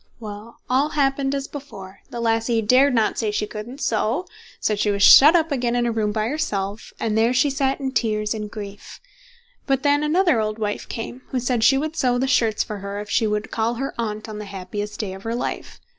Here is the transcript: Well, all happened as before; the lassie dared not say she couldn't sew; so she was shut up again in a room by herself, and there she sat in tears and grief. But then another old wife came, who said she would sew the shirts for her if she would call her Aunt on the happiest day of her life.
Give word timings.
Well, 0.19 0.61
all 0.67 0.89
happened 0.89 1.35
as 1.35 1.47
before; 1.47 1.99
the 2.09 2.19
lassie 2.19 2.63
dared 2.63 2.95
not 2.95 3.19
say 3.19 3.29
she 3.29 3.45
couldn't 3.45 3.79
sew; 3.81 4.25
so 4.59 4.73
she 4.75 4.89
was 4.89 5.03
shut 5.03 5.35
up 5.35 5.51
again 5.51 5.75
in 5.75 5.85
a 5.85 5.91
room 5.91 6.11
by 6.11 6.27
herself, 6.27 6.91
and 6.99 7.15
there 7.15 7.35
she 7.35 7.51
sat 7.51 7.79
in 7.79 7.91
tears 7.91 8.33
and 8.33 8.49
grief. 8.49 8.99
But 9.67 9.83
then 9.83 10.01
another 10.01 10.41
old 10.41 10.57
wife 10.57 10.89
came, 10.89 11.21
who 11.27 11.39
said 11.39 11.63
she 11.63 11.77
would 11.77 11.95
sew 11.95 12.17
the 12.17 12.25
shirts 12.25 12.63
for 12.63 12.79
her 12.79 12.99
if 12.99 13.11
she 13.11 13.27
would 13.27 13.51
call 13.51 13.75
her 13.75 13.93
Aunt 13.99 14.27
on 14.27 14.39
the 14.39 14.45
happiest 14.45 14.99
day 14.99 15.13
of 15.13 15.21
her 15.21 15.35
life. 15.35 15.79